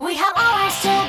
We 0.00 0.16
have 0.16 0.32
always 0.36 0.74
stood 0.74 1.03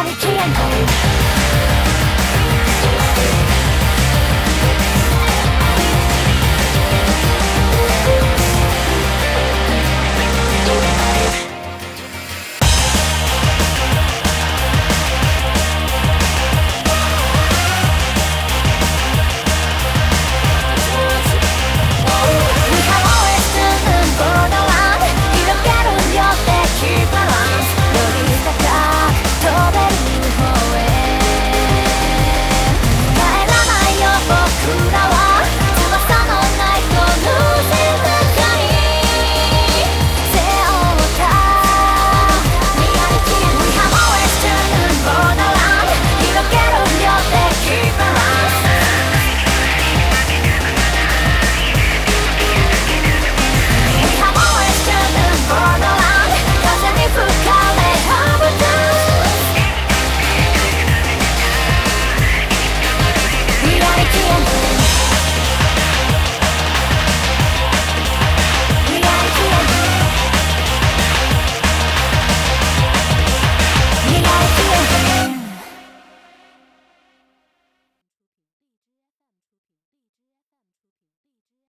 Reality 0.00 0.28
and 0.28 0.89